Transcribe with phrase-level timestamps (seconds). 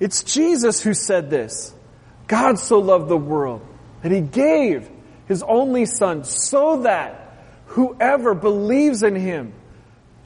[0.00, 1.72] It's Jesus who said this.
[2.26, 3.64] God so loved the world
[4.02, 4.88] that he gave
[5.28, 9.52] his only son so that whoever believes in him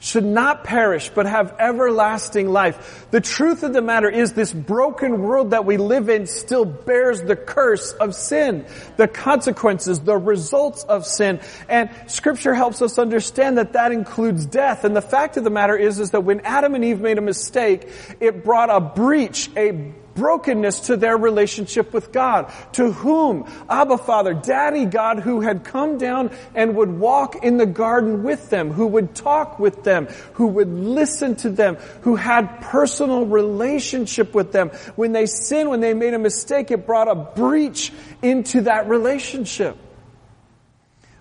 [0.05, 3.07] should not perish but have everlasting life.
[3.09, 7.23] The truth of the matter is this broken world that we live in still bears
[7.23, 8.67] the curse of sin,
[8.97, 11.39] the consequences, the results of sin.
[11.67, 14.83] And scripture helps us understand that that includes death.
[14.83, 17.21] And the fact of the matter is, is that when Adam and Eve made a
[17.21, 22.51] mistake, it brought a breach, a brokenness to their relationship with God.
[22.73, 23.45] To whom?
[23.69, 28.49] Abba Father, Daddy God, who had come down and would walk in the garden with
[28.49, 34.33] them, who would talk with them, who would listen to them, who had personal relationship
[34.33, 34.69] with them.
[34.95, 39.77] When they sinned, when they made a mistake, it brought a breach into that relationship.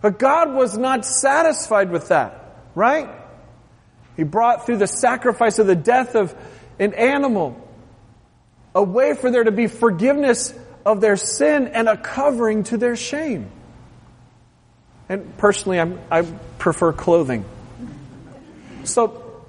[0.01, 3.09] But God was not satisfied with that, right?
[4.17, 6.35] He brought through the sacrifice of the death of
[6.79, 7.61] an animal
[8.75, 10.55] a way for there to be forgiveness
[10.85, 13.51] of their sin and a covering to their shame.
[15.09, 16.23] And personally, I'm, i
[16.59, 17.45] prefer clothing.
[18.85, 19.43] So,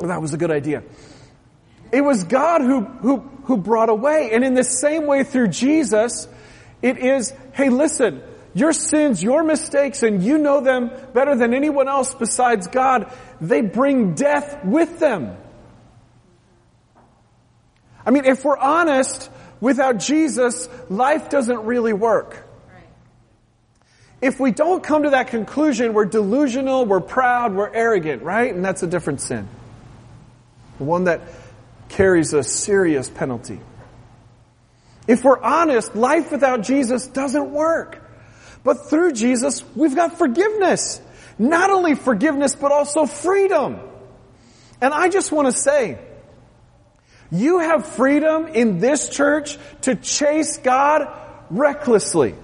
[0.00, 0.82] that was a good idea.
[1.92, 4.30] It was God who, who, who brought away.
[4.32, 6.28] And in the same way through Jesus,
[6.82, 8.22] it is, hey, listen,
[8.54, 13.60] your sins, your mistakes, and you know them better than anyone else besides God, they
[13.60, 15.36] bring death with them.
[18.08, 19.28] I mean, if we're honest,
[19.60, 22.42] without Jesus, life doesn't really work.
[24.22, 28.54] If we don't come to that conclusion, we're delusional, we're proud, we're arrogant, right?
[28.54, 29.46] And that's a different sin.
[30.78, 31.20] The one that
[31.90, 33.60] carries a serious penalty.
[35.06, 38.02] If we're honest, life without Jesus doesn't work.
[38.64, 40.98] But through Jesus, we've got forgiveness.
[41.38, 43.78] Not only forgiveness, but also freedom.
[44.80, 45.98] And I just want to say,
[47.30, 51.08] you have freedom in this church to chase God
[51.50, 52.34] recklessly.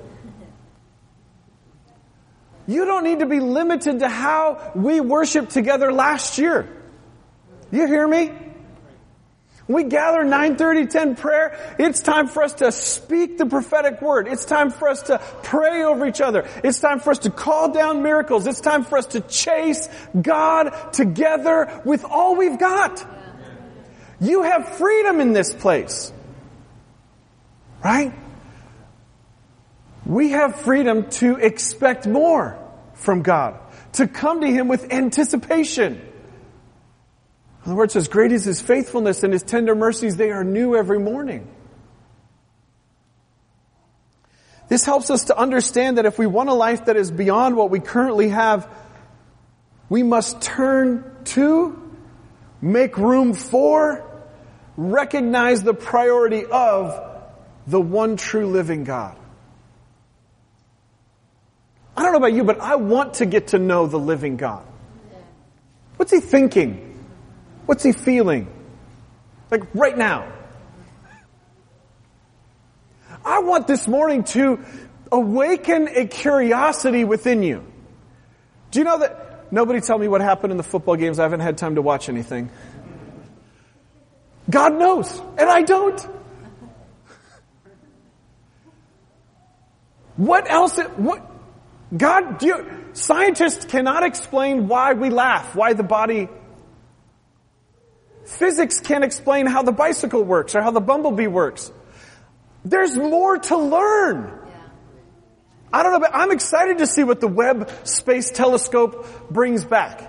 [2.66, 6.69] You don't need to be limited to how we worshiped together last year.
[7.70, 8.32] You hear me?
[9.66, 11.56] We gather 9:30 10 prayer.
[11.78, 14.28] It's time for us to speak the prophetic word.
[14.28, 16.47] It's time for us to pray over each other.
[16.62, 18.47] It's time for us to call down miracles.
[18.47, 19.88] It's time for us to chase
[20.20, 23.04] God together with all we've got.
[24.20, 26.12] You have freedom in this place.
[27.84, 28.12] Right?
[30.06, 32.58] We have freedom to expect more
[32.94, 33.58] from God,
[33.94, 36.00] to come to Him with anticipation.
[37.66, 40.98] The word says, great is His faithfulness and His tender mercies, they are new every
[40.98, 41.48] morning.
[44.69, 47.70] This helps us to understand that if we want a life that is beyond what
[47.70, 48.69] we currently have,
[49.88, 51.84] we must turn to,
[52.64, 54.02] make room for,
[54.76, 56.98] recognize the priority of
[57.66, 59.16] the one true living God.
[61.97, 64.64] I don't know about you, but I want to get to know the living God.
[65.97, 67.06] What's he thinking?
[67.66, 68.48] What's he feeling?
[69.50, 70.32] Like right now.
[73.24, 74.64] I want this morning to
[75.12, 77.64] awaken a curiosity within you.
[78.70, 79.23] Do you know that
[79.54, 81.19] nobody tell me what happened in the football games?
[81.19, 82.50] I haven't had time to watch anything.
[84.50, 86.00] God knows, and I don't.
[90.16, 90.78] What else?
[90.97, 91.31] What?
[91.97, 96.28] God, you, scientists cannot explain why we laugh, why the body.
[98.25, 101.71] Physics can't explain how the bicycle works or how the bumblebee works.
[102.65, 104.44] There's more to learn.
[105.74, 110.08] I don't know, but I'm excited to see what the Webb Space Telescope brings back.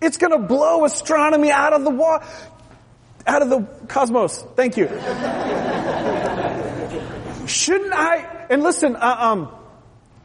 [0.00, 2.24] It's going to blow astronomy out of the water
[3.26, 4.42] out of the cosmos.
[4.56, 4.86] Thank you.
[7.46, 8.46] Shouldn't I?
[8.48, 9.54] And listen, uh, um,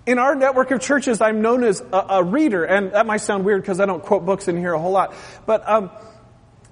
[0.06, 3.44] in our network of churches, I'm known as a, a reader, and that might sound
[3.44, 5.14] weird because I don't quote books in here a whole lot.
[5.46, 5.92] But um,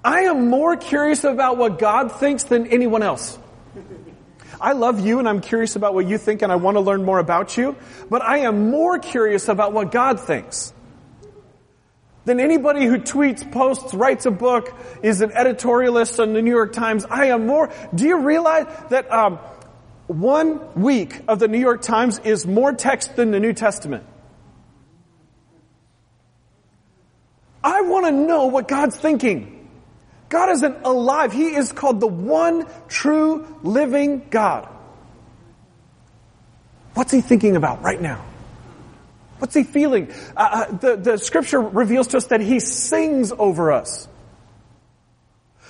[0.02, 3.38] I am more curious about what God thinks than anyone else.
[4.60, 7.04] I love you and I'm curious about what you think and I want to learn
[7.04, 7.76] more about you,
[8.10, 10.72] but I am more curious about what God thinks
[12.24, 14.72] than anybody who tweets, posts, writes a book,
[15.02, 17.04] is an editorialist on the New York Times.
[17.04, 17.72] I am more.
[17.94, 19.38] Do you realize that um,
[20.06, 24.04] one week of the New York Times is more text than the New Testament?
[27.64, 29.61] I want to know what God's thinking.
[30.32, 31.30] God isn't alive.
[31.30, 34.66] He is called the one true living God.
[36.94, 38.24] What's he thinking about right now?
[39.40, 40.10] What's he feeling?
[40.34, 40.40] Uh,
[40.70, 44.08] uh, the, the scripture reveals to us that he sings over us.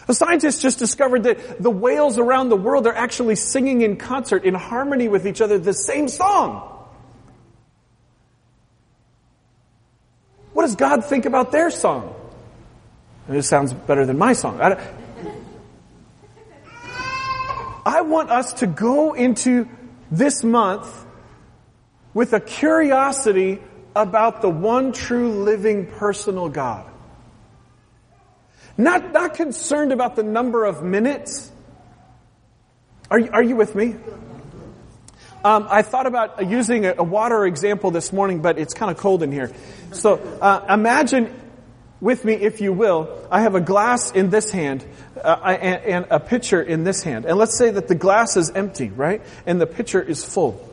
[0.06, 4.44] The scientists just discovered that the whales around the world are actually singing in concert,
[4.44, 6.68] in harmony with each other, the same song.
[10.52, 12.11] What does God think about their song?
[13.28, 14.60] This sounds better than my song.
[14.60, 14.80] I,
[17.84, 19.69] I want us to go into
[20.10, 21.06] this month
[22.14, 23.60] with a curiosity
[23.94, 26.88] about the one true living personal God.
[28.76, 31.50] Not, not concerned about the number of minutes.
[33.10, 33.96] Are you, are you with me?
[35.44, 38.96] Um, I thought about using a, a, water example this morning, but it's kind of
[38.96, 39.50] cold in here.
[39.90, 41.41] So uh, imagine
[42.02, 44.84] with me, if you will, I have a glass in this hand
[45.22, 47.26] uh, and, and a pitcher in this hand.
[47.26, 49.22] And let's say that the glass is empty, right?
[49.46, 50.69] And the pitcher is full.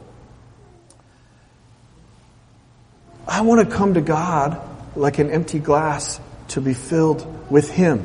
[3.27, 4.59] I want to come to God
[4.95, 8.03] like an empty glass to be filled with Him.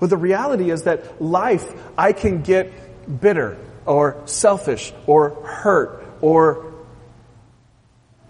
[0.00, 6.72] Well, the reality is that life, I can get bitter or selfish or hurt or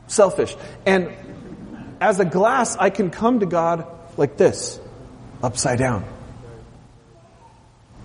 [0.09, 0.57] selfish.
[0.85, 1.15] And
[2.01, 3.87] as a glass, I can come to God
[4.17, 4.81] like this,
[5.43, 6.05] upside down.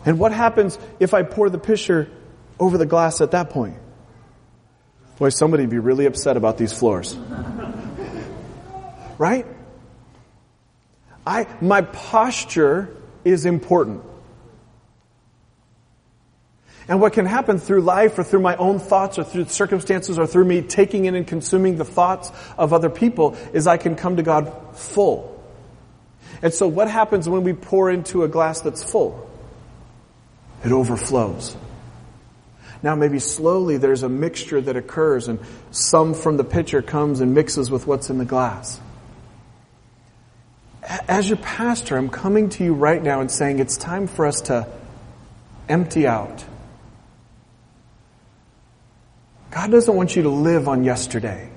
[0.06, 2.10] And what happens if I pour the pitcher
[2.60, 3.78] over the glass at that point?
[5.18, 7.16] Boy, somebody would be really upset about these floors.
[9.18, 9.46] right?
[11.26, 14.04] I, my posture is important.
[16.88, 20.28] And what can happen through life or through my own thoughts or through circumstances or
[20.28, 24.18] through me taking in and consuming the thoughts of other people is I can come
[24.18, 25.30] to God full.
[26.42, 29.30] And so what happens when we pour into a glass that's full?
[30.66, 31.56] It overflows.
[32.82, 35.40] Now maybe slowly there's a mixture that occurs and
[35.72, 38.82] some from the pitcher comes and mixes with what's in the glass.
[41.08, 44.42] As your pastor, I'm coming to you right now and saying it's time for us
[44.42, 44.68] to
[45.70, 46.44] empty out.
[49.54, 51.48] God doesn't want you to live on yesterday.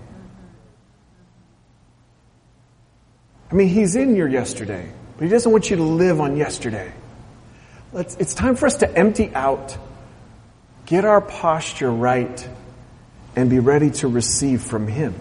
[3.50, 6.92] I mean, He's in your yesterday, but He doesn't want you to live on yesterday.
[7.94, 9.78] Let's, it's time for us to empty out,
[10.84, 12.48] get our posture right,
[13.34, 15.14] and be ready to receive from Him.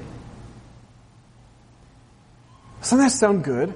[2.81, 3.74] Doesn't that sound good?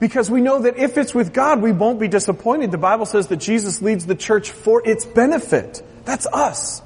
[0.00, 2.72] Because we know that if it's with God, we won't be disappointed.
[2.72, 5.84] The Bible says that Jesus leads the church for its benefit.
[6.04, 6.82] That's us.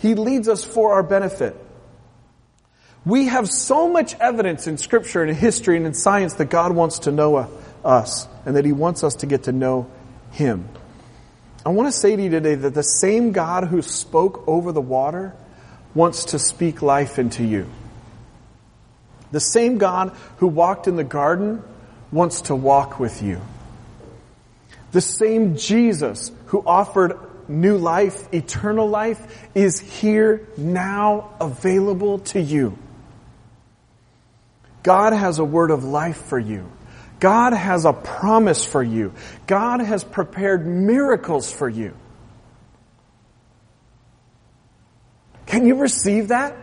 [0.00, 1.56] He leads us for our benefit.
[3.04, 6.72] We have so much evidence in scripture and in history and in science that God
[6.72, 7.48] wants to know
[7.84, 9.90] us and that He wants us to get to know
[10.32, 10.68] Him.
[11.64, 14.80] I want to say to you today that the same God who spoke over the
[14.80, 15.34] water
[15.94, 17.66] wants to speak life into you.
[19.32, 21.62] The same God who walked in the garden
[22.10, 23.40] wants to walk with you.
[24.92, 27.18] The same Jesus who offered
[27.50, 32.78] new life, eternal life, is here now available to you.
[34.82, 36.70] God has a word of life for you.
[37.18, 39.12] God has a promise for you.
[39.46, 41.94] God has prepared miracles for you.
[45.44, 46.56] Can you receive that?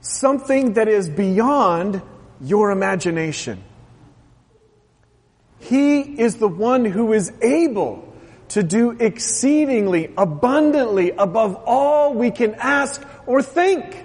[0.00, 2.02] Something that is beyond
[2.40, 3.64] your imagination.
[5.58, 8.09] He is the one who is able
[8.50, 14.04] to do exceedingly, abundantly, above all we can ask or think.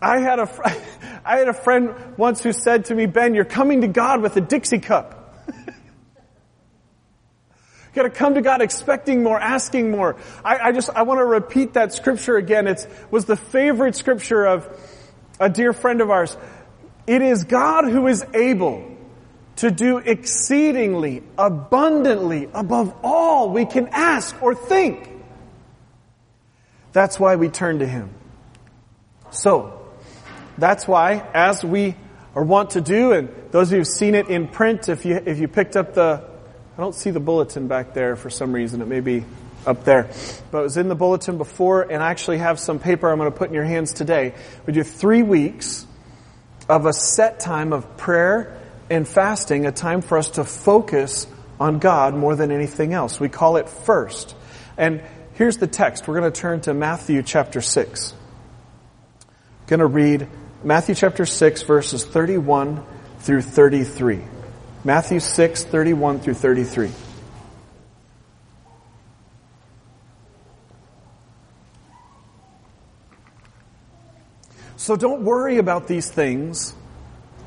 [0.00, 0.62] I had a, fr-
[1.24, 4.36] I had a friend once who said to me, Ben, you're coming to God with
[4.36, 5.14] a Dixie cup.
[5.48, 5.74] You
[7.94, 10.16] gotta come to God expecting more, asking more.
[10.42, 12.66] I, I just, I want to repeat that scripture again.
[12.66, 14.66] It was the favorite scripture of
[15.38, 16.34] a dear friend of ours.
[17.06, 18.87] It is God who is able
[19.58, 25.10] to do exceedingly, abundantly, above all we can ask or think.
[26.92, 28.10] That's why we turn to Him.
[29.30, 29.84] So,
[30.56, 31.96] that's why, as we
[32.36, 35.20] are want to do, and those of you who've seen it in print, if you,
[35.26, 36.22] if you picked up the,
[36.76, 39.24] I don't see the bulletin back there for some reason, it may be
[39.66, 40.08] up there.
[40.52, 43.30] But it was in the bulletin before, and I actually have some paper I'm going
[43.30, 44.34] to put in your hands today.
[44.66, 45.84] We do three weeks
[46.68, 48.57] of a set time of prayer
[48.90, 51.26] and fasting a time for us to focus
[51.60, 53.20] on God more than anything else.
[53.20, 54.34] We call it first.
[54.76, 55.02] And
[55.34, 56.06] here's the text.
[56.06, 58.12] We're going to turn to Matthew chapter 6.
[58.12, 60.28] I'm going to read
[60.64, 62.84] Matthew chapter 6 verses 31
[63.20, 64.20] through 33.
[64.84, 66.90] Matthew 6, 31 through 33.
[74.76, 76.74] So don't worry about these things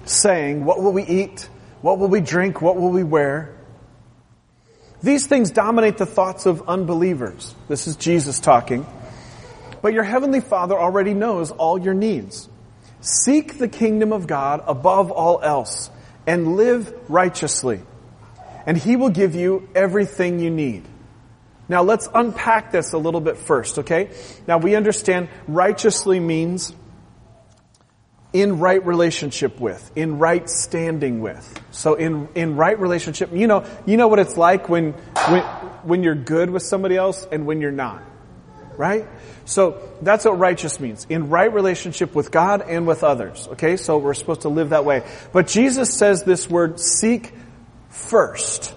[0.05, 1.49] saying, What will we eat?
[1.81, 2.61] What will we drink?
[2.61, 3.57] What will we wear?
[5.03, 7.55] These things dominate the thoughts of unbelievers.
[7.67, 8.85] This is Jesus talking.
[9.81, 12.47] But your heavenly Father already knows all your needs.
[13.01, 15.89] Seek the kingdom of God above all else
[16.27, 17.81] and live righteously.
[18.67, 20.83] And He will give you everything you need.
[21.67, 24.11] Now let's unpack this a little bit first, okay?
[24.45, 26.75] Now we understand righteously means
[28.33, 31.61] in right relationship with, in right standing with.
[31.71, 35.43] So in, in right relationship, you know, you know what it's like when, when,
[35.83, 38.03] when you're good with somebody else and when you're not.
[38.77, 39.05] Right?
[39.43, 41.05] So that's what righteous means.
[41.09, 43.47] In right relationship with God and with others.
[43.53, 43.75] Okay?
[43.75, 45.03] So we're supposed to live that way.
[45.33, 47.33] But Jesus says this word, seek
[47.89, 48.73] first.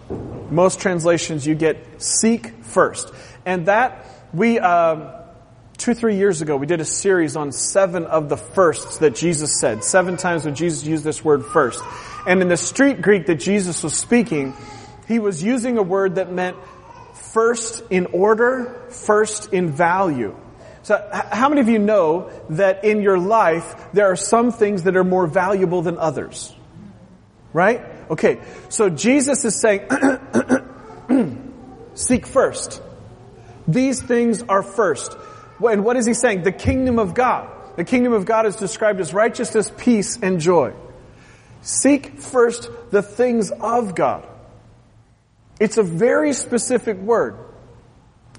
[0.50, 3.12] Most translations you get seek first.
[3.46, 5.12] And that, we, um,
[5.76, 9.60] two, three years ago, we did a series on seven of the firsts that Jesus
[9.60, 9.84] said.
[9.84, 11.82] Seven times when Jesus used this word first.
[12.26, 14.54] And in the street Greek that Jesus was speaking,
[15.08, 16.56] he was using a word that meant
[17.14, 20.36] first in order, first in value.
[20.82, 24.96] So how many of you know that in your life there are some things that
[24.96, 26.54] are more valuable than others?
[27.52, 27.82] Right?
[28.10, 28.40] Okay.
[28.68, 29.88] So Jesus is saying,
[31.94, 32.82] seek first.
[33.66, 35.16] These things are first.
[35.61, 36.42] And what is he saying?
[36.42, 37.50] The kingdom of God.
[37.76, 40.73] The kingdom of God is described as righteousness, peace, and joy.
[41.62, 44.26] Seek first the things of God.
[45.58, 47.37] It's a very specific word.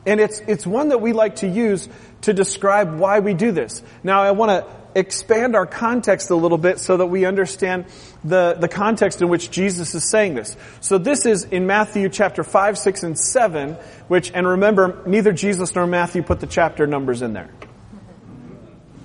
[0.06, 1.90] And it's, it's one that we like to use
[2.22, 3.82] to describe why we do this.
[4.04, 7.86] Now I want to expand our context a little bit so that we understand
[8.24, 10.56] the, the context in which Jesus is saying this.
[10.80, 13.74] So this is in Matthew chapter 5, 6, and 7,
[14.08, 17.52] which, and remember, neither Jesus nor Matthew put the chapter numbers in there.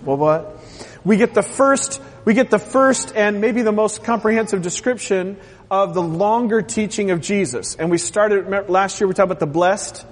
[0.05, 0.57] Well, what?
[1.05, 5.39] We get the first, we get the first and maybe the most comprehensive description
[5.71, 7.75] of the longer teaching of Jesus.
[7.75, 10.07] And we started, last year we talked about the blessed,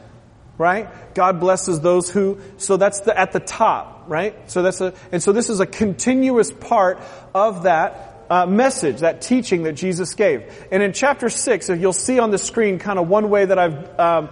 [0.56, 0.88] right?
[1.14, 4.50] God blesses those who, so that's the, at the top, right?
[4.50, 7.00] So that's a, and so this is a continuous part
[7.35, 10.67] of that uh, message, that teaching that Jesus gave.
[10.71, 14.00] And in chapter 6, you'll see on the screen kind of one way that I've
[14.00, 14.29] um,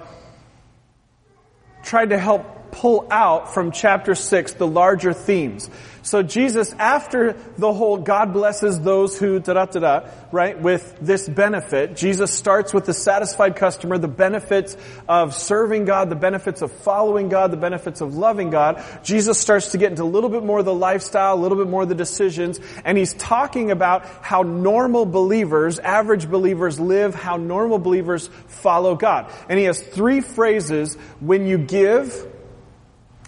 [1.82, 5.68] tried to help pull out from chapter 6 the larger themes.
[6.02, 10.96] So Jesus, after the whole God blesses those who da da da da, right, with
[11.00, 14.76] this benefit, Jesus starts with the satisfied customer, the benefits
[15.08, 18.84] of serving God, the benefits of following God, the benefits of loving God.
[19.02, 21.66] Jesus starts to get into a little bit more of the lifestyle, a little bit
[21.66, 27.36] more of the decisions, and he's talking about how normal believers, average believers live, how
[27.36, 29.28] normal believers follow God.
[29.48, 32.35] And he has three phrases, when you give,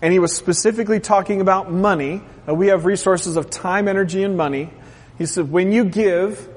[0.00, 2.22] and he was specifically talking about money.
[2.48, 4.70] Uh, we have resources of time, energy, and money.
[5.18, 6.48] He said, when you give,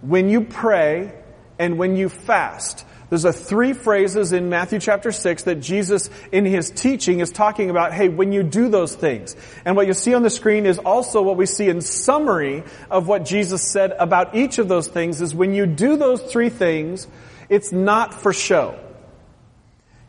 [0.00, 1.12] when you pray,
[1.58, 2.84] and when you fast.
[3.10, 7.70] There's a three phrases in Matthew chapter 6 that Jesus in his teaching is talking
[7.70, 9.34] about, hey, when you do those things.
[9.64, 13.08] And what you see on the screen is also what we see in summary of
[13.08, 17.08] what Jesus said about each of those things is when you do those three things,
[17.48, 18.78] it's not for show.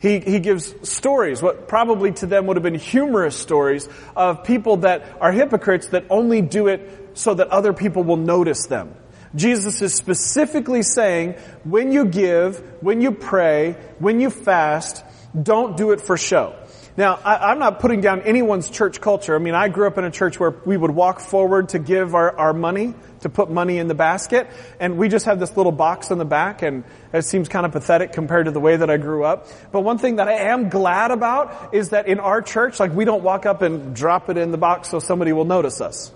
[0.00, 4.78] He, he gives stories, what probably to them would have been humorous stories of people
[4.78, 8.94] that are hypocrites that only do it so that other people will notice them.
[9.34, 15.04] Jesus is specifically saying, when you give, when you pray, when you fast,
[15.40, 16.56] don't do it for show.
[17.00, 19.34] Now, I, am not putting down anyone's church culture.
[19.34, 22.14] I mean, I grew up in a church where we would walk forward to give
[22.14, 25.72] our, our money, to put money in the basket, and we just have this little
[25.72, 28.90] box in the back, and it seems kind of pathetic compared to the way that
[28.90, 29.46] I grew up.
[29.72, 33.06] But one thing that I am glad about is that in our church, like, we
[33.06, 36.12] don't walk up and drop it in the box so somebody will notice us.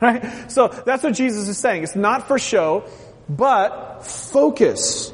[0.00, 0.50] Right?
[0.50, 1.84] So that's what Jesus is saying.
[1.84, 2.90] It's not for show,
[3.28, 5.12] but focus.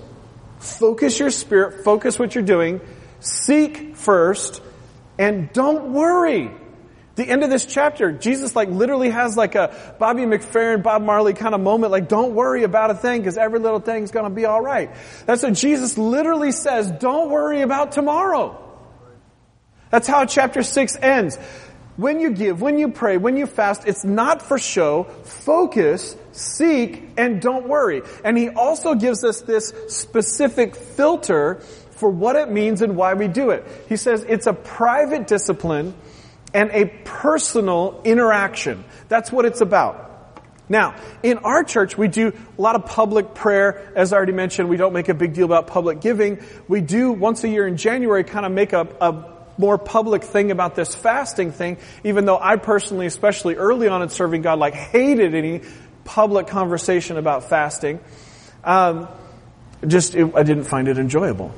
[0.60, 2.80] Focus your spirit, focus what you're doing,
[3.20, 4.62] Seek first
[5.18, 6.50] and don't worry.
[7.16, 11.34] The end of this chapter, Jesus like literally has like a Bobby McFerrin, Bob Marley
[11.34, 14.46] kind of moment, like don't worry about a thing because every little thing's gonna be
[14.46, 14.90] alright.
[15.26, 18.66] That's what Jesus literally says, don't worry about tomorrow.
[19.90, 21.36] That's how chapter 6 ends.
[21.96, 25.04] When you give, when you pray, when you fast, it's not for show.
[25.24, 28.00] Focus, seek, and don't worry.
[28.24, 31.60] And he also gives us this specific filter
[32.00, 33.64] for what it means and why we do it.
[33.88, 35.94] He says it's a private discipline
[36.52, 38.84] and a personal interaction.
[39.08, 40.08] That's what it's about.
[40.68, 43.92] Now, in our church, we do a lot of public prayer.
[43.94, 46.42] As I already mentioned, we don't make a big deal about public giving.
[46.68, 50.50] We do once a year in January kind of make a, a more public thing
[50.50, 54.74] about this fasting thing, even though I personally, especially early on in serving God, like
[54.74, 55.62] hated any
[56.04, 58.00] public conversation about fasting.
[58.64, 59.08] Um,
[59.86, 61.52] just, it, I didn't find it enjoyable.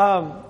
[0.00, 0.44] Um,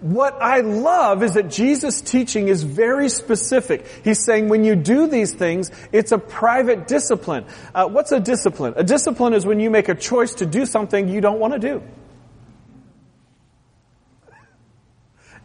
[0.00, 3.84] what I love is that Jesus' teaching is very specific.
[4.04, 7.46] He's saying when you do these things, it's a private discipline.
[7.74, 8.74] Uh, what's a discipline?
[8.76, 11.58] A discipline is when you make a choice to do something you don't want to
[11.58, 11.82] do.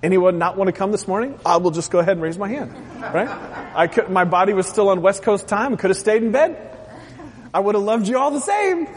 [0.03, 1.39] Anyone not want to come this morning?
[1.43, 2.73] I will just go ahead and raise my hand.
[2.99, 3.29] Right?
[3.73, 5.77] I could, my body was still on West Coast time.
[5.77, 6.77] Could have stayed in bed.
[7.53, 8.87] I would have loved you all the same.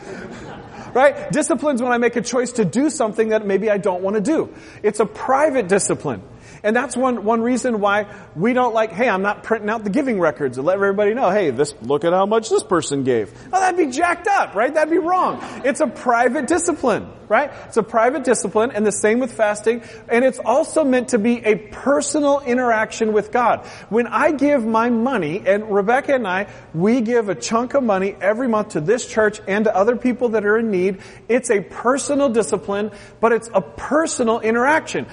[0.95, 1.31] Right?
[1.33, 4.23] Discipline's when I make a choice to do something that maybe I don't want to
[4.23, 4.55] do.
[4.83, 6.23] It's a private discipline.
[6.65, 9.91] And that's one, one reason why we don't like, hey, I'm not printing out the
[9.91, 13.33] giving records and let everybody know, hey, this, look at how much this person gave.
[13.53, 14.73] Oh, that'd be jacked up, right?
[14.73, 15.39] That'd be wrong.
[15.65, 17.53] It's a private discipline, right?
[17.67, 19.83] It's a private discipline and the same with fasting.
[20.09, 23.67] And it's also meant to be a personal interaction with God.
[23.91, 28.17] When I give my money, and Rebecca and I, we give a chunk of money
[28.19, 31.01] every month to this church and to other people that are in need.
[31.29, 32.91] It's a personal discipline,
[33.21, 35.05] but it's a personal interaction.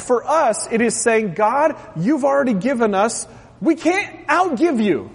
[0.00, 3.26] For us, it is saying, God, you've already given us,
[3.60, 5.10] we can't outgive you.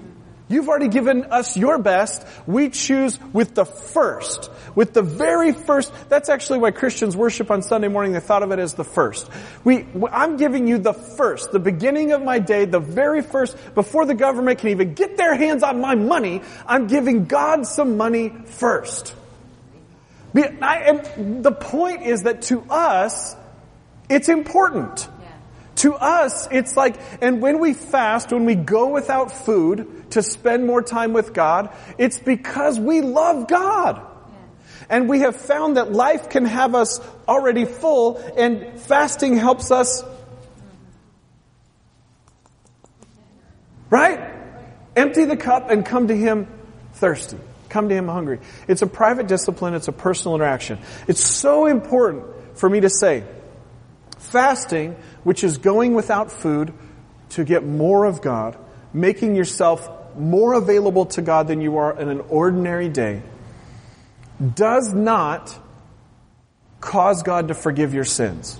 [0.49, 2.23] You've already given us your best.
[2.45, 4.51] We choose with the first.
[4.75, 5.91] With the very first.
[6.09, 8.11] That's actually why Christians worship on Sunday morning.
[8.11, 9.29] They thought of it as the first.
[9.63, 14.05] We, I'm giving you the first, the beginning of my day, the very first, before
[14.05, 18.29] the government can even get their hands on my money, I'm giving God some money
[18.45, 19.15] first.
[20.35, 23.35] And the point is that to us,
[24.09, 25.07] it's important.
[25.77, 30.65] To us, it's like, and when we fast, when we go without food to spend
[30.65, 34.01] more time with God, it's because we love God.
[34.89, 40.03] And we have found that life can have us already full and fasting helps us.
[43.89, 44.31] Right?
[44.95, 46.47] Empty the cup and come to Him
[46.93, 47.37] thirsty.
[47.69, 48.39] Come to Him hungry.
[48.67, 49.73] It's a private discipline.
[49.73, 50.79] It's a personal interaction.
[51.07, 53.23] It's so important for me to say,
[54.31, 56.73] fasting which is going without food
[57.29, 58.57] to get more of God,
[58.93, 63.21] making yourself more available to God than you are in an ordinary day,
[64.55, 65.57] does not
[66.79, 68.59] cause God to forgive your sins.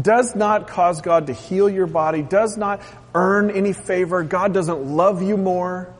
[0.00, 2.82] Does not cause God to heal your body, does not
[3.14, 4.24] earn any favor.
[4.24, 5.94] God doesn't love you more.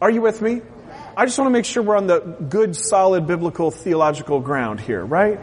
[0.00, 0.62] Are you with me?
[1.16, 5.04] I just want to make sure we're on the good, solid biblical theological ground here,
[5.04, 5.38] right?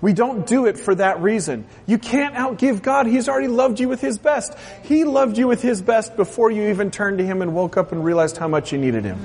[0.00, 1.66] We don't do it for that reason.
[1.86, 3.06] You can't outgive God.
[3.06, 4.56] He's already loved you with His best.
[4.84, 7.90] He loved you with His best before you even turned to Him and woke up
[7.90, 9.18] and realized how much you needed Him.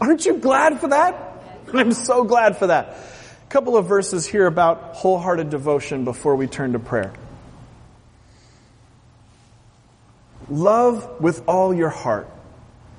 [0.00, 1.42] Aren't you glad for that?
[1.72, 2.88] I'm so glad for that.
[2.88, 7.12] A couple of verses here about wholehearted devotion before we turn to prayer.
[10.50, 12.28] Love with all your heart,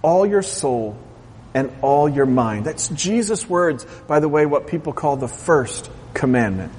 [0.02, 0.98] all your soul,
[1.54, 2.66] and all your mind.
[2.66, 6.72] That's Jesus' words, by the way, what people call the first commandment.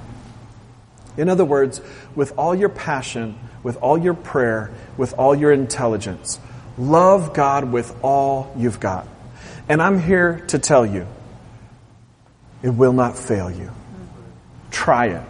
[1.17, 1.81] In other words,
[2.15, 6.39] with all your passion, with all your prayer, with all your intelligence,
[6.77, 9.07] love God with all you've got.
[9.69, 11.07] And I'm here to tell you,
[12.61, 13.71] it will not fail you.
[14.71, 15.23] Try it.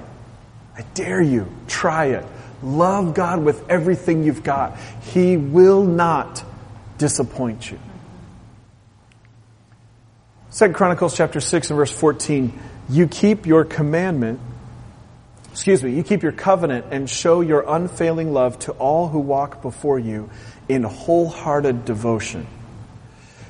[0.77, 1.47] I dare you.
[1.67, 2.25] Try it.
[2.63, 4.77] Love God with everything you've got.
[5.11, 6.43] He will not
[6.97, 7.79] disappoint you.
[10.49, 12.57] Second Chronicles chapter 6 and verse 14
[12.89, 14.39] you keep your commandment,
[15.51, 19.61] excuse me, you keep your covenant and show your unfailing love to all who walk
[19.61, 20.29] before you
[20.67, 22.47] in wholehearted devotion.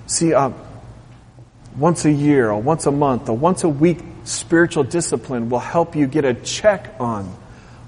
[0.07, 0.51] See, uh,
[1.77, 5.95] once a year or once a month or once a week spiritual discipline will help
[5.95, 7.35] you get a check on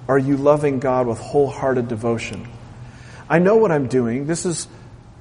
[0.07, 2.47] are you loving God with wholehearted devotion?
[3.27, 4.27] I know what I'm doing.
[4.27, 4.67] This is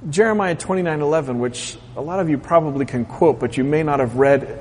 [0.09, 4.17] Jeremiah 29:11, which a lot of you probably can quote, but you may not have
[4.17, 4.59] read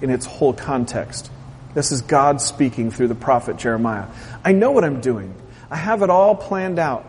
[0.00, 1.30] in its whole context.
[1.74, 4.06] This is God speaking through the prophet Jeremiah.
[4.44, 5.34] I know what I'm doing.
[5.70, 7.06] I have it all planned out.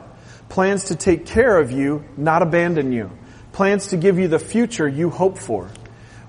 [0.49, 3.10] Plans to take care of you, not abandon you.
[3.54, 5.69] Plans to give you the future you hope for.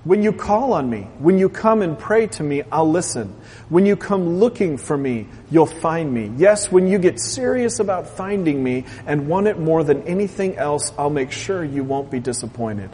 [0.03, 3.33] When you call on me, when you come and pray to me, I'll listen.
[3.69, 6.31] When you come looking for me, you'll find me.
[6.35, 10.91] Yes, when you get serious about finding me and want it more than anything else,
[10.97, 12.89] I'll make sure you won't be disappointed.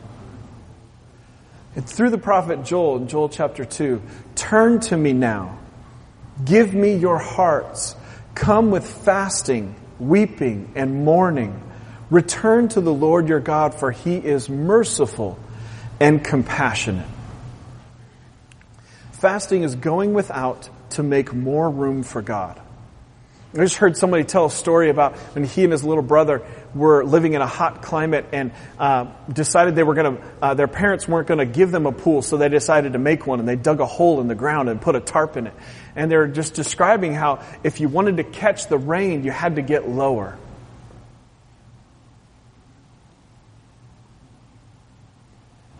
[1.75, 4.01] And through the prophet Joel in Joel chapter 2,
[4.36, 5.60] turn to me now.
[6.43, 7.95] Give me your hearts.
[8.34, 11.62] Come with fasting, weeping, and mourning.
[12.10, 15.38] Return to the Lord your God, for he is merciful
[15.99, 17.05] and compassionate.
[19.12, 22.60] Fasting is going without to make more room for God.
[23.53, 26.43] I just heard somebody tell a story about when he and his little brother
[26.75, 30.67] were living in a hot climate and uh, decided they were going to, uh, their
[30.67, 33.47] parents weren't going to give them a pool, so they decided to make one and
[33.47, 35.53] they dug a hole in the ground and put a tarp in it.
[35.95, 39.62] And they're just describing how if you wanted to catch the rain, you had to
[39.62, 40.38] get lower.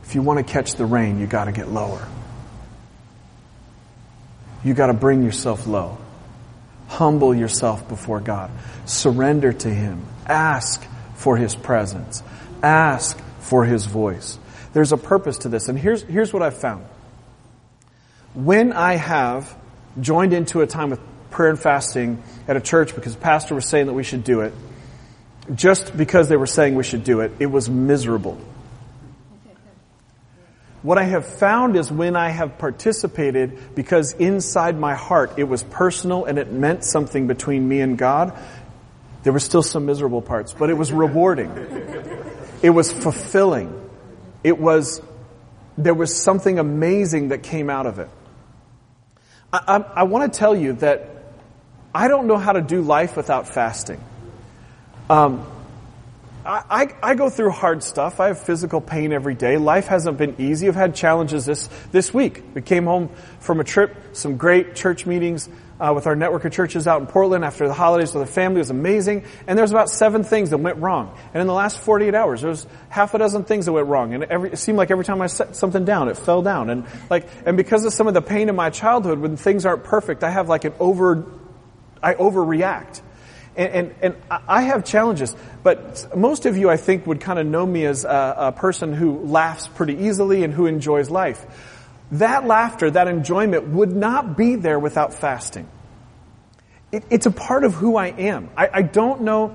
[0.04, 2.08] If you want to catch the rain, you got to get lower.
[4.63, 5.99] You got to bring yourself low.
[6.88, 8.49] Humble yourself before God.
[8.86, 10.04] Surrender to Him.
[10.30, 12.24] Ask for His presence.
[12.63, 14.39] Ask for His voice.
[14.74, 15.68] There's a purpose to this.
[15.68, 16.86] And here's, here's what I've found.
[18.34, 19.58] When I have
[20.00, 21.00] joined into a time of
[21.32, 24.42] prayer and fasting at a church because the pastor was saying that we should do
[24.42, 24.54] it,
[25.54, 28.39] just because they were saying we should do it, it was miserable.
[30.82, 35.62] What I have found is when I have participated, because inside my heart it was
[35.62, 38.38] personal and it meant something between me and God,
[39.24, 41.52] there were still some miserable parts, but it was rewarding.
[42.62, 43.90] It was fulfilling.
[44.44, 45.02] It was,
[45.78, 48.10] there was something amazing that came out of it.
[49.52, 51.10] I, I, I want to tell you that
[51.94, 54.02] I don't know how to do life without fasting.
[55.10, 55.46] Um,
[56.46, 58.20] I, I, go through hard stuff.
[58.20, 59.58] I have physical pain every day.
[59.58, 60.68] Life hasn't been easy.
[60.68, 62.42] I've had challenges this, this week.
[62.56, 66.52] We came home from a trip, some great church meetings uh, with our network of
[66.52, 68.58] churches out in Portland after the holidays with the family.
[68.58, 69.24] It was amazing.
[69.48, 71.18] And there's about seven things that went wrong.
[71.34, 74.13] And in the last 48 hours, there was half a dozen things that went wrong.
[74.13, 76.70] And every, it seemed like every time I set something down, it fell down.
[76.70, 79.84] And like, and because of some of the pain in my childhood, when things aren't
[79.84, 81.26] perfect, I have like an over,
[82.04, 83.02] I overreact.
[83.56, 87.46] And, and, and, I have challenges, but most of you, I think, would kind of
[87.46, 91.46] know me as a, a, person who laughs pretty easily and who enjoys life.
[92.13, 95.67] That laughter, that enjoyment would not be there without fasting.
[96.91, 98.50] It, it's a part of who I am.
[98.58, 99.50] I, I don't know.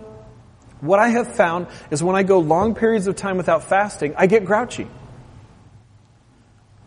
[0.81, 4.27] What I have found is when I go long periods of time without fasting, I
[4.27, 4.87] get grouchy.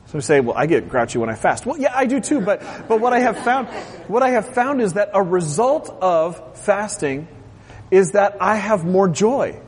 [0.06, 1.66] Some say, well, I get grouchy when I fast.
[1.66, 3.68] Well, yeah, I do too, but, but what I have found,
[4.08, 7.28] what I have found is that a result of fasting
[7.92, 9.60] is that I have more joy.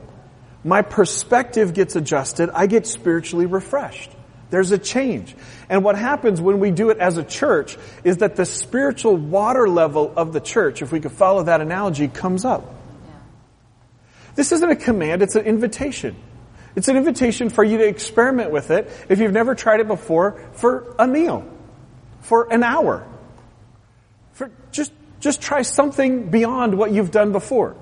[0.64, 2.50] My perspective gets adjusted.
[2.54, 4.12] I get spiritually refreshed.
[4.50, 5.36] There's a change.
[5.70, 9.70] And what happens when we do it as a church is that the spiritual water
[9.70, 12.76] level of the church, if we could follow that analogy, comes up.
[14.36, 16.16] This isn't a command, it's an invitation.
[16.76, 20.42] It's an invitation for you to experiment with it if you've never tried it before
[20.54, 21.46] for a meal,
[22.22, 23.06] for an hour.
[24.34, 27.76] For just, just try something beyond what you've done before.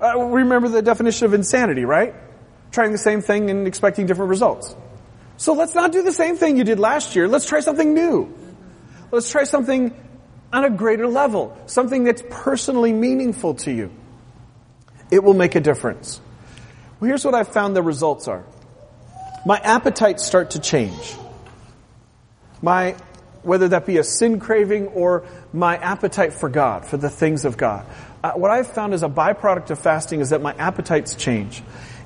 [0.00, 2.14] Uh, remember the definition of insanity, right?
[2.72, 4.74] Trying the same thing and expecting different results.
[5.38, 7.28] So let's not do the same thing you did last year.
[7.28, 8.34] Let's try something new.
[9.12, 9.94] Let's try something
[10.52, 11.56] on a greater level.
[11.66, 13.92] Something that's personally meaningful to you.
[15.12, 16.20] It will make a difference.
[16.98, 18.44] Well, here's what I've found the results are.
[19.46, 21.14] My appetites start to change.
[22.60, 22.96] My,
[23.42, 27.56] whether that be a sin craving or my appetite for God, for the things of
[27.56, 27.86] God.
[28.24, 31.62] Uh, what I've found as a byproduct of fasting is that my appetites change.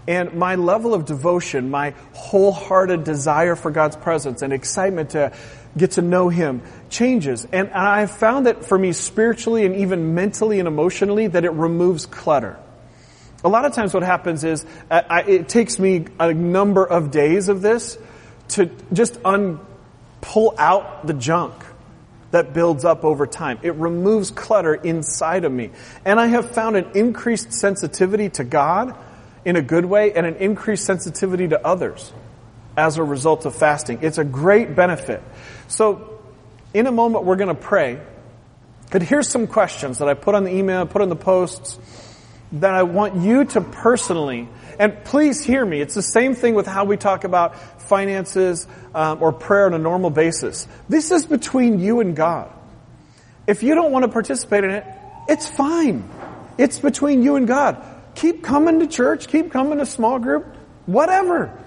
[0.07, 5.33] And my level of devotion, my wholehearted desire for God's presence and excitement to
[5.77, 7.47] get to know Him changes.
[7.53, 12.07] And I've found that for me spiritually and even mentally and emotionally that it removes
[12.07, 12.59] clutter.
[13.45, 17.11] A lot of times what happens is uh, I, it takes me a number of
[17.11, 17.99] days of this
[18.49, 19.61] to just un,
[20.21, 21.55] pull out the junk
[22.31, 23.59] that builds up over time.
[23.63, 25.71] It removes clutter inside of me.
[26.05, 28.97] And I have found an increased sensitivity to God
[29.45, 32.13] in a good way and an increased sensitivity to others
[32.77, 33.99] as a result of fasting.
[34.03, 35.23] It's a great benefit.
[35.69, 36.21] So,
[36.73, 38.01] in a moment, we're going to pray.
[38.91, 41.79] But here's some questions that I put on the email, put on the posts
[42.53, 46.67] that I want you to personally, and please hear me, it's the same thing with
[46.67, 50.67] how we talk about finances um, or prayer on a normal basis.
[50.89, 52.53] This is between you and God.
[53.47, 54.87] If you don't want to participate in it,
[55.29, 56.09] it's fine.
[56.59, 57.83] It's between you and God.
[58.15, 60.55] Keep coming to church, keep coming to small group,
[60.87, 61.59] whatever.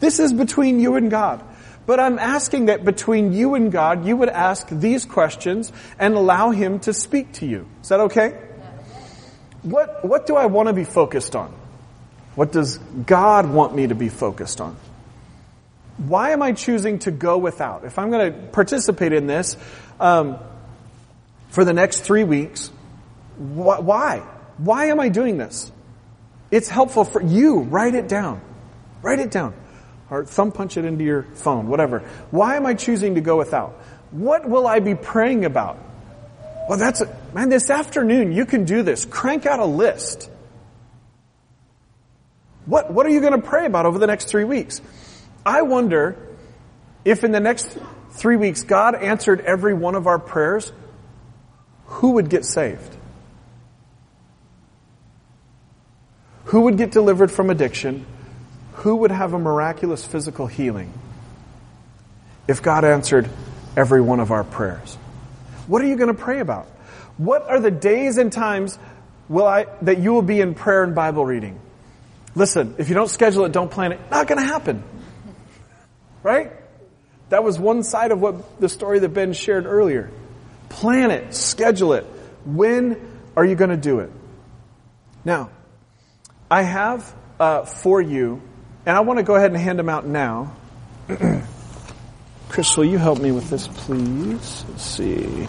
[0.00, 1.42] This is between you and God.
[1.86, 6.50] But I'm asking that between you and God, you would ask these questions and allow
[6.50, 7.68] Him to speak to you.
[7.82, 8.38] Is that okay?
[9.64, 11.52] what, what do I want to be focused on?
[12.34, 14.76] What does God want me to be focused on?
[15.96, 17.84] Why am I choosing to go without?
[17.84, 19.56] If I'm going to participate in this
[20.00, 20.38] um,
[21.48, 22.68] for the next three weeks,
[23.36, 24.22] wh- why?
[24.58, 25.70] Why am I doing this?
[26.54, 27.62] It's helpful for you.
[27.62, 28.40] Write it down.
[29.02, 29.54] Write it down.
[30.08, 32.08] Or thumb punch it into your phone, whatever.
[32.30, 33.72] Why am I choosing to go without?
[34.12, 35.80] What will I be praying about
[36.68, 39.04] Well, that's, a, man, this afternoon you can do this.
[39.04, 40.30] Crank out a list.
[42.66, 44.80] What, what are you going to pray about over the next three weeks?
[45.44, 46.16] I wonder
[47.04, 47.76] if in the next
[48.12, 50.70] three weeks God answered every one of our prayers,
[51.86, 52.96] who would get saved?
[56.46, 58.06] Who would get delivered from addiction?
[58.74, 60.92] Who would have a miraculous physical healing?
[62.46, 63.30] If God answered
[63.76, 64.96] every one of our prayers.
[65.66, 66.66] What are you going to pray about?
[67.16, 68.78] What are the days and times
[69.28, 71.58] will I, that you will be in prayer and Bible reading?
[72.34, 74.82] Listen, if you don't schedule it, don't plan it, not going to happen.
[76.22, 76.52] Right?
[77.28, 80.10] That was one side of what the story that Ben shared earlier.
[80.68, 82.04] Plan it, schedule it.
[82.44, 83.00] When
[83.36, 84.10] are you going to do it?
[85.24, 85.50] Now,
[86.54, 88.40] I have uh, for you,
[88.86, 90.54] and I want to go ahead and hand them out now.
[92.48, 94.64] Chris, will you help me with this, please?
[94.68, 95.48] Let's see.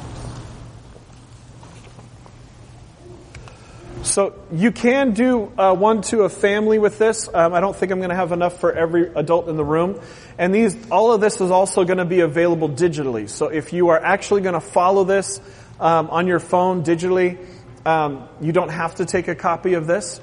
[4.01, 7.29] So you can do uh, one to a family with this.
[7.31, 10.01] Um, I don't think I'm going to have enough for every adult in the room.
[10.39, 13.29] And these, all of this is also going to be available digitally.
[13.29, 15.39] So if you are actually going to follow this
[15.79, 17.37] um, on your phone digitally,
[17.85, 20.19] um, you don't have to take a copy of this.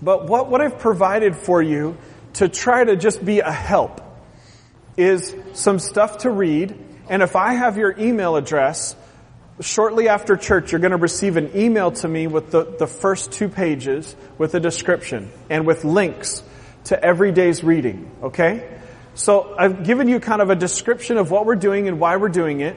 [0.00, 1.96] But what, what I've provided for you
[2.34, 4.00] to try to just be a help
[4.96, 6.76] is some stuff to read.
[7.08, 8.94] And if I have your email address,
[9.60, 13.32] shortly after church, you're going to receive an email to me with the, the first
[13.32, 16.42] two pages with a description and with links
[16.84, 18.10] to every day's reading.
[18.22, 18.68] Okay?
[19.14, 22.28] So I've given you kind of a description of what we're doing and why we're
[22.28, 22.76] doing it.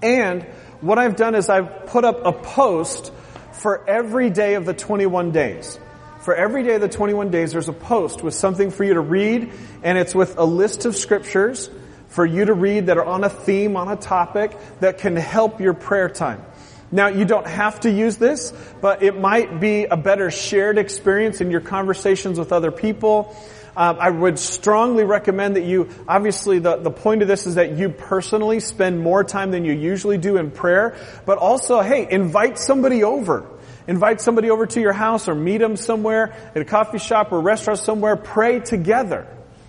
[0.00, 0.44] And
[0.80, 3.12] what I've done is I've put up a post
[3.52, 5.78] for every day of the 21 days
[6.24, 9.00] for every day of the 21 days, there's a post with something for you to
[9.00, 11.68] read, and it's with a list of scriptures
[12.08, 15.60] for you to read that are on a theme, on a topic that can help
[15.60, 16.42] your prayer time.
[16.90, 21.42] Now, you don't have to use this, but it might be a better shared experience
[21.42, 23.36] in your conversations with other people.
[23.76, 27.72] Um, I would strongly recommend that you, obviously the, the point of this is that
[27.72, 32.58] you personally spend more time than you usually do in prayer, but also, hey, invite
[32.58, 33.46] somebody over.
[33.86, 37.40] Invite somebody over to your house or meet them somewhere at a coffee shop or
[37.40, 38.16] restaurant somewhere.
[38.16, 39.26] Pray together.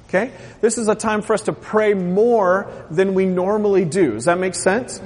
[0.07, 0.31] Okay?
[0.61, 4.13] This is a time for us to pray more than we normally do.
[4.13, 5.01] Does that make sense?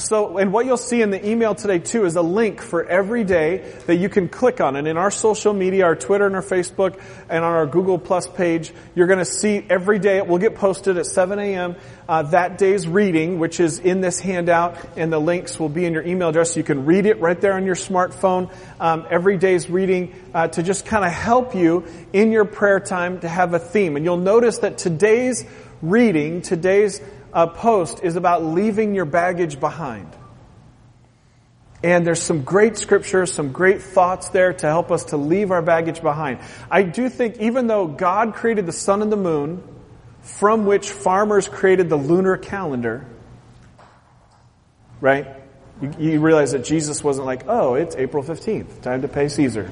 [0.00, 3.22] So, and what you'll see in the email today too is a link for every
[3.22, 4.76] day that you can click on.
[4.76, 8.26] And in our social media, our Twitter and our Facebook and on our Google Plus
[8.26, 11.76] page, you're going to see every day it will get posted at 7 a.m.
[12.08, 15.92] Uh, that day's reading, which is in this handout, and the links will be in
[15.92, 16.56] your email address.
[16.56, 18.50] You can read it right there on your smartphone.
[18.80, 23.20] Um, every day's reading uh, to just kind of help you in your prayer time
[23.20, 23.96] to have a theme.
[23.96, 25.44] And you'll notice that today's
[25.82, 27.00] reading, today's
[27.32, 30.08] uh, post is about leaving your baggage behind.
[31.82, 35.62] And there's some great scriptures, some great thoughts there to help us to leave our
[35.62, 36.40] baggage behind.
[36.70, 39.62] I do think even though God created the sun and the moon,
[40.20, 43.06] from which farmers created the lunar calendar,
[45.00, 45.26] right?
[45.80, 49.70] You, you realize that Jesus wasn't like, oh, it's April 15th, time to pay Caesar.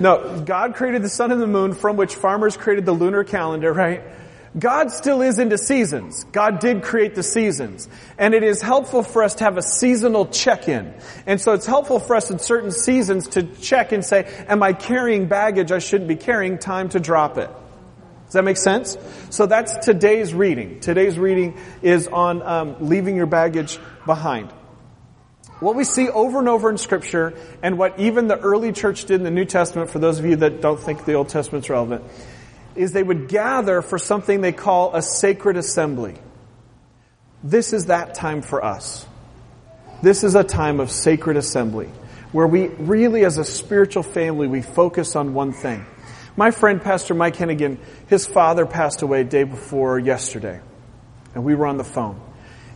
[0.00, 3.72] No, God created the sun and the moon from which farmers created the lunar calendar,
[3.72, 4.02] right?
[4.56, 6.24] God still is into seasons.
[6.24, 7.88] God did create the seasons.
[8.18, 10.94] And it is helpful for us to have a seasonal check-in.
[11.26, 14.72] And so it's helpful for us in certain seasons to check and say, am I
[14.72, 16.58] carrying baggage I shouldn't be carrying?
[16.58, 17.50] Time to drop it.
[18.26, 18.96] Does that make sense?
[19.30, 20.80] So that's today's reading.
[20.80, 24.52] Today's reading is on um, leaving your baggage behind.
[25.60, 29.16] What we see over and over in scripture and what even the early church did
[29.16, 32.04] in the New Testament, for those of you that don't think the Old Testament's relevant,
[32.76, 36.14] is they would gather for something they call a sacred assembly.
[37.42, 39.06] This is that time for us.
[40.02, 41.88] This is a time of sacred assembly
[42.32, 45.86] where we really as a spiritual family, we focus on one thing.
[46.36, 50.60] My friend Pastor Mike Hennigan, his father passed away day before yesterday
[51.34, 52.20] and we were on the phone.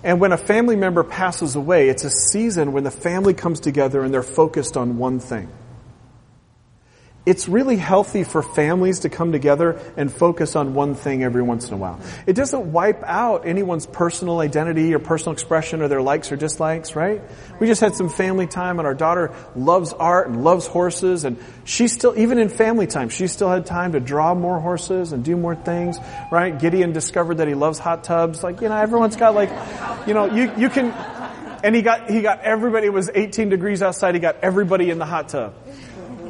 [0.04, 4.02] And when a family member passes away, it's a season when the family comes together
[4.02, 5.48] and they're focused on one thing
[7.28, 11.68] it's really healthy for families to come together and focus on one thing every once
[11.68, 12.00] in a while.
[12.26, 16.96] It doesn't wipe out anyone's personal identity or personal expression or their likes or dislikes,
[16.96, 17.20] right?
[17.60, 21.36] We just had some family time and our daughter loves art and loves horses and
[21.64, 25.22] she still, even in family time, she still had time to draw more horses and
[25.22, 25.98] do more things,
[26.32, 26.58] right?
[26.58, 28.42] Gideon discovered that he loves hot tubs.
[28.42, 29.50] Like, you know, everyone's got like,
[30.08, 30.92] you know, you, you can,
[31.62, 34.98] and he got, he got everybody, it was 18 degrees outside, he got everybody in
[34.98, 35.52] the hot tub.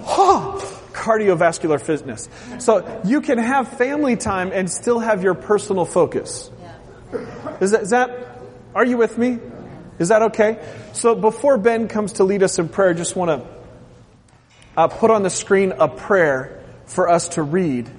[0.01, 2.29] Oh, cardiovascular fitness.
[2.59, 6.51] So you can have family time and still have your personal focus.
[7.61, 8.41] Is that, is that
[8.75, 9.39] are you with me?
[9.99, 10.65] Is that okay?
[10.93, 13.49] So before Ben comes to lead us in prayer, I just want to
[14.77, 17.91] uh, put on the screen a prayer for us to read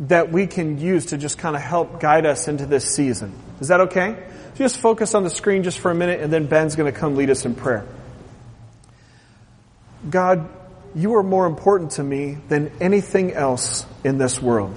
[0.00, 3.32] that we can use to just kind of help guide us into this season.
[3.60, 4.26] Is that okay?
[4.56, 7.16] Just focus on the screen just for a minute and then Ben's going to come
[7.16, 7.84] lead us in prayer.
[10.08, 10.48] God,
[10.94, 14.74] you are more important to me than anything else in this world.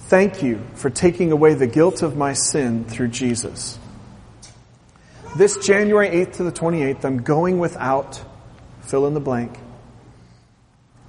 [0.00, 3.78] Thank you for taking away the guilt of my sin through Jesus.
[5.36, 8.22] This January 8th to the 28th, I'm going without
[8.82, 9.58] fill in the blank.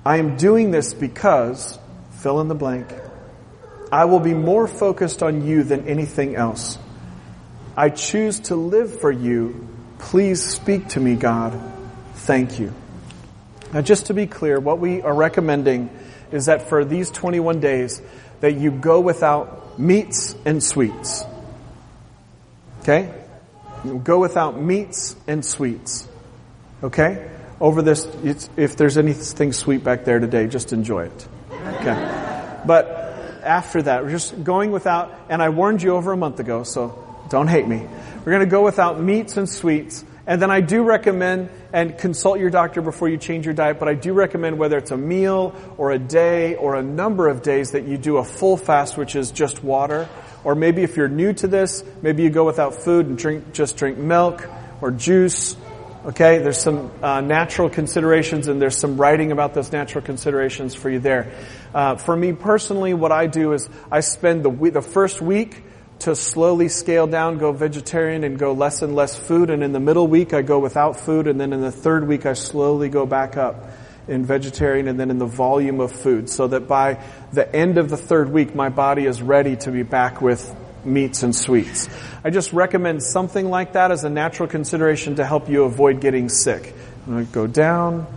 [0.05, 1.77] I am doing this because
[2.11, 2.87] fill in the blank.
[3.91, 6.77] I will be more focused on you than anything else.
[7.75, 9.67] I choose to live for you.
[9.99, 11.61] Please speak to me, God.
[12.15, 12.73] Thank you.
[13.73, 15.89] Now, just to be clear, what we are recommending
[16.31, 18.01] is that for these 21 days,
[18.39, 21.23] that you go without meats and sweets.
[22.81, 23.13] Okay?
[23.83, 26.07] You go without meats and sweets.
[26.83, 27.29] Okay?
[27.59, 28.07] Over this,
[28.55, 31.27] if there's anything sweet back there today, just enjoy it.
[31.51, 32.61] Okay?
[32.65, 32.87] But
[33.43, 37.03] after that, we're just going without, and I warned you over a month ago, so
[37.29, 37.85] don't hate me.
[38.19, 40.03] We're going to go without meats and sweets.
[40.27, 43.87] And then I do recommend, and consult your doctor before you change your diet, but
[43.87, 47.71] I do recommend whether it's a meal or a day or a number of days
[47.71, 50.09] that you do a full fast, which is just water.
[50.43, 53.77] Or maybe if you're new to this, maybe you go without food and drink, just
[53.77, 54.45] drink milk
[54.81, 55.55] or juice.
[56.05, 60.89] Okay, there's some uh, natural considerations and there's some writing about those natural considerations for
[60.89, 61.31] you there.
[61.73, 65.63] Uh, for me personally, what I do is I spend the, the first week
[65.99, 69.49] to slowly scale down, go vegetarian and go less and less food.
[69.49, 71.27] And in the middle week, I go without food.
[71.27, 73.71] And then in the third week, I slowly go back up
[74.07, 77.89] in vegetarian and then in the volume of food so that by the end of
[77.89, 80.55] the third week, my body is ready to be back with
[80.85, 81.89] meats and sweets.
[82.23, 86.29] I just recommend something like that as a natural consideration to help you avoid getting
[86.29, 86.73] sick.
[87.05, 88.07] I'm going to go down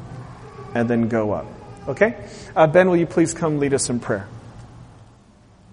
[0.74, 1.46] and then go up.
[1.88, 2.16] Okay?
[2.54, 4.28] Uh, ben, will you please come lead us in prayer?